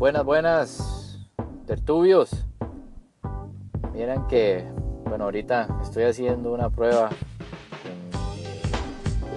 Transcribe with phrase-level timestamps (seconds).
[0.00, 1.18] Buenas, buenas,
[1.66, 2.30] tertubios.
[3.92, 4.64] Miren que,
[5.04, 7.10] bueno, ahorita estoy haciendo una prueba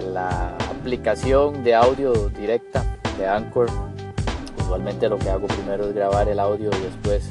[0.00, 2.82] en la aplicación de audio directa
[3.18, 3.66] de Anchor.
[4.58, 7.30] Usualmente lo que hago primero es grabar el audio y después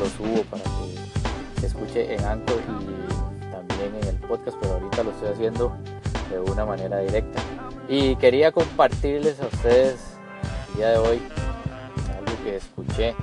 [0.00, 5.02] lo subo para que se escuche en Anchor y también en el podcast, pero ahorita
[5.02, 5.76] lo estoy haciendo
[6.30, 7.38] de una manera directa.
[7.86, 10.16] Y quería compartirles a ustedes
[10.70, 11.20] el día de hoy
[12.56, 13.14] escuché,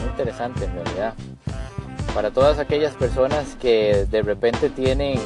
[0.00, 1.14] muy interesante en realidad.
[2.14, 5.18] Para todas aquellas personas que de repente tienen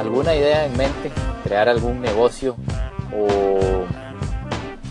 [0.00, 1.12] alguna idea en mente,
[1.44, 2.56] crear algún negocio
[3.14, 3.84] o,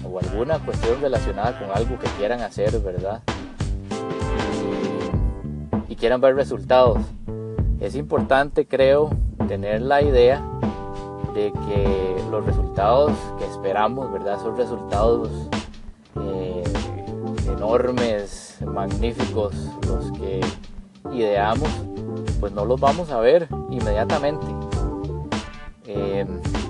[0.10, 3.22] o alguna cuestión relacionada con algo que quieran hacer, ¿verdad?
[5.90, 7.00] Y, quieran ver resultados.
[7.80, 9.10] Es importante, creo,
[9.48, 10.44] tener la idea
[11.36, 14.40] de que los resultados que esperamos, ¿verdad?
[14.41, 15.30] Son resultados
[17.62, 19.54] enormes, magníficos,
[19.87, 20.41] los que
[21.13, 21.70] ideamos,
[22.40, 24.48] pues no los vamos a ver inmediatamente.
[25.85, 26.26] Eh,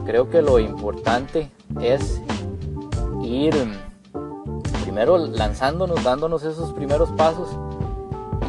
[0.05, 2.21] creo que lo importante es
[3.23, 3.55] ir
[4.83, 7.47] primero lanzándonos, dándonos esos primeros pasos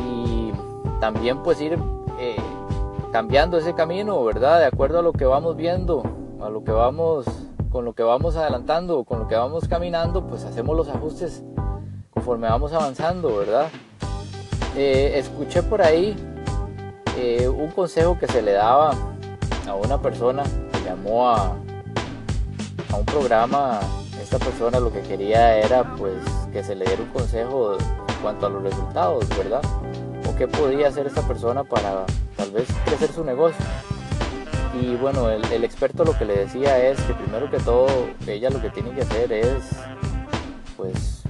[0.05, 0.51] y
[1.01, 1.79] también pues ir
[2.19, 2.35] eh,
[3.13, 4.59] cambiando ese camino, ¿verdad?
[4.59, 6.03] De acuerdo a lo que vamos viendo,
[6.41, 7.25] a lo que vamos,
[7.71, 11.45] con lo que vamos adelantando, con lo que vamos caminando, pues hacemos los ajustes
[12.23, 13.69] conforme vamos avanzando, ¿verdad?
[14.77, 16.15] Eh, escuché por ahí
[17.19, 18.93] eh, un consejo que se le daba
[19.67, 21.57] a una persona que llamó a,
[22.93, 23.81] a un programa.
[24.23, 26.15] Esta persona lo que quería era pues
[26.53, 29.63] que se le diera un consejo en cuanto a los resultados, ¿verdad?
[30.31, 32.07] O qué podía hacer esta persona para
[32.37, 33.67] tal vez crecer su negocio.
[34.81, 37.89] Y bueno, el, el, experto lo que le decía es que primero que todo
[38.29, 39.71] ella lo que tiene que hacer es
[40.77, 41.23] pues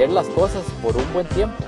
[0.00, 1.62] hacer las cosas por un buen tiempo.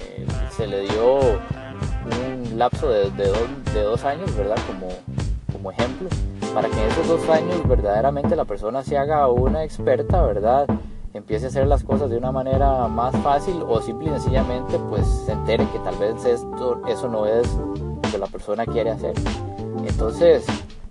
[0.00, 4.56] Eh, se le dio un lapso de, de, dos, de, dos, años, ¿verdad?
[4.66, 4.88] Como,
[5.52, 6.08] como ejemplo,
[6.52, 10.66] para que en esos dos años verdaderamente la persona se haga una experta, ¿verdad?
[11.14, 15.06] Empiece a hacer las cosas de una manera más fácil o simple y sencillamente pues
[15.06, 19.14] se entere que tal vez esto, eso no es lo que la persona quiere hacer.
[19.86, 20.44] Entonces,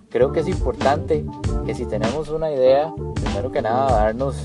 [0.08, 1.22] creo que es importante
[1.66, 4.42] que si tenemos una idea, primero que nada darnos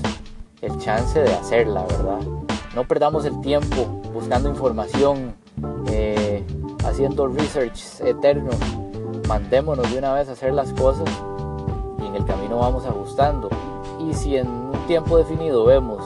[0.62, 2.20] el chance de hacerla, ¿verdad?
[2.74, 3.84] No perdamos el tiempo
[4.14, 5.34] buscando información,
[5.88, 6.42] eh,
[6.84, 8.50] haciendo research eterno.
[9.28, 11.08] Mandémonos de una vez a hacer las cosas
[12.00, 13.50] y en el camino vamos ajustando.
[13.98, 16.02] Y si en un tiempo definido vemos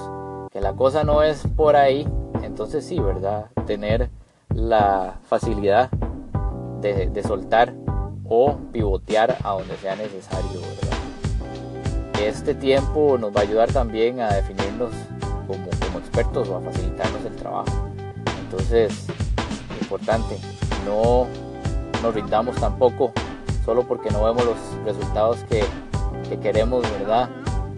[0.50, 2.08] que la cosa no es por ahí,
[2.42, 3.50] entonces sí, ¿verdad?
[3.66, 4.10] Tener
[4.48, 5.90] la facilidad
[6.80, 7.74] de, de soltar
[8.28, 10.96] o pivotear a donde sea necesario, ¿verdad?
[12.21, 14.91] Este tiempo nos va a ayudar también a definirnos
[15.47, 17.91] como, expertos o a facilitarnos el trabajo.
[18.43, 19.06] Entonces,
[19.81, 20.38] importante,
[20.84, 21.27] no
[22.03, 23.12] nos rindamos tampoco
[23.65, 25.65] solo porque no vemos los resultados que,
[26.28, 27.28] que queremos, ¿verdad?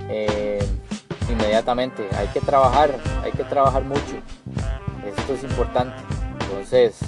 [0.08, 0.64] Eh,
[1.30, 2.08] inmediatamente.
[2.16, 4.16] Hay que trabajar, hay que trabajar mucho.
[5.04, 5.96] Esto es importante.
[6.40, 6.98] Entonces,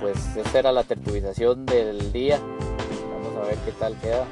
[0.00, 2.38] pues esta era la tertulización del día.
[3.12, 4.26] Vamos a ver qué tal queda.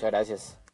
[0.00, 0.69] Muchas gracias.